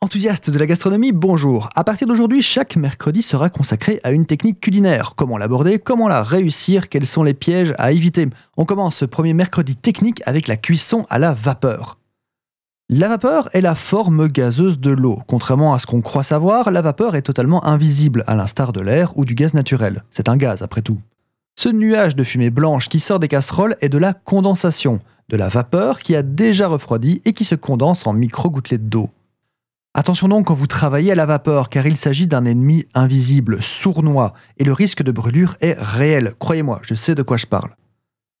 [0.00, 1.70] Enthousiaste de la gastronomie, bonjour.
[1.74, 5.14] À partir d'aujourd'hui, chaque mercredi sera consacré à une technique culinaire.
[5.16, 8.28] Comment l'aborder, comment la réussir, quels sont les pièges à éviter?
[8.56, 11.98] On commence ce premier mercredi technique avec la cuisson à la vapeur.
[12.88, 15.20] La vapeur est la forme gazeuse de l'eau.
[15.26, 19.12] Contrairement à ce qu'on croit savoir, la vapeur est totalement invisible, à l'instar de l'air
[19.18, 20.04] ou du gaz naturel.
[20.12, 21.00] C'est un gaz après tout.
[21.56, 25.48] Ce nuage de fumée blanche qui sort des casseroles est de la condensation, de la
[25.48, 29.10] vapeur qui a déjà refroidi et qui se condense en micro-gouttelettes d'eau.
[29.94, 34.34] Attention donc quand vous travaillez à la vapeur, car il s'agit d'un ennemi invisible, sournois,
[34.58, 36.34] et le risque de brûlure est réel.
[36.38, 37.74] Croyez-moi, je sais de quoi je parle.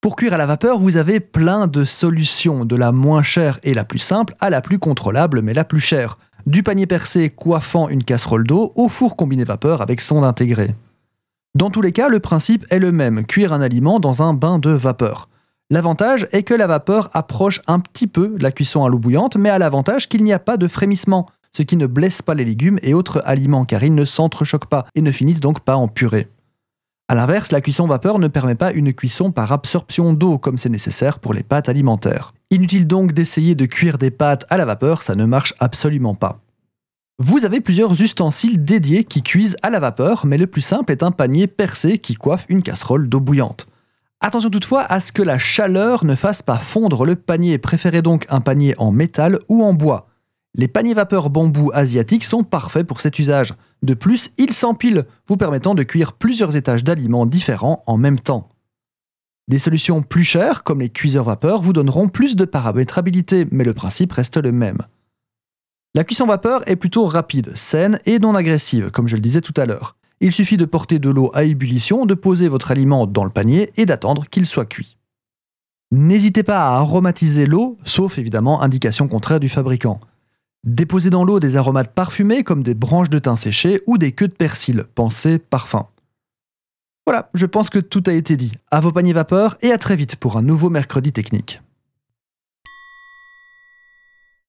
[0.00, 3.74] Pour cuire à la vapeur, vous avez plein de solutions, de la moins chère et
[3.74, 6.18] la plus simple à la plus contrôlable mais la plus chère.
[6.46, 10.74] Du panier percé coiffant une casserole d'eau au four combiné vapeur avec sonde intégrée.
[11.56, 14.58] Dans tous les cas, le principe est le même, cuire un aliment dans un bain
[14.58, 15.28] de vapeur.
[15.70, 19.48] L'avantage est que la vapeur approche un petit peu la cuisson à l'eau bouillante, mais
[19.48, 21.26] à l'avantage qu'il n'y a pas de frémissement
[21.56, 24.84] ce qui ne blesse pas les légumes et autres aliments car ils ne s'entrechoquent pas
[24.94, 26.28] et ne finissent donc pas en purée.
[27.08, 30.68] A l'inverse, la cuisson vapeur ne permet pas une cuisson par absorption d'eau comme c'est
[30.68, 32.34] nécessaire pour les pâtes alimentaires.
[32.50, 36.40] Inutile donc d'essayer de cuire des pâtes à la vapeur, ça ne marche absolument pas.
[37.18, 41.02] Vous avez plusieurs ustensiles dédiés qui cuisent à la vapeur, mais le plus simple est
[41.02, 43.66] un panier percé qui coiffe une casserole d'eau bouillante.
[44.20, 48.26] Attention toutefois à ce que la chaleur ne fasse pas fondre le panier, préférez donc
[48.28, 50.08] un panier en métal ou en bois.
[50.58, 53.52] Les paniers vapeur bambou asiatiques sont parfaits pour cet usage.
[53.82, 58.48] De plus, ils s'empilent, vous permettant de cuire plusieurs étages d'aliments différents en même temps.
[59.48, 63.74] Des solutions plus chères, comme les cuiseurs vapeur, vous donneront plus de paramétrabilité, mais le
[63.74, 64.78] principe reste le même.
[65.94, 69.54] La cuisson vapeur est plutôt rapide, saine et non agressive, comme je le disais tout
[69.58, 69.96] à l'heure.
[70.20, 73.72] Il suffit de porter de l'eau à ébullition, de poser votre aliment dans le panier
[73.76, 74.96] et d'attendre qu'il soit cuit.
[75.92, 80.00] N'hésitez pas à aromatiser l'eau, sauf évidemment indication contraire du fabricant.
[80.66, 84.26] Déposez dans l'eau des aromates parfumés comme des branches de thym séchées ou des queues
[84.26, 85.86] de persil, pensez parfum.
[87.06, 88.52] Voilà, je pense que tout a été dit.
[88.72, 91.60] À vos paniers vapeur et à très vite pour un nouveau mercredi technique.